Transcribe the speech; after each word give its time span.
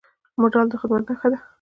مډال 0.41 0.67
د 0.69 0.73
خدمت 0.81 1.03
نښه 1.09 1.27
ده 1.31 1.37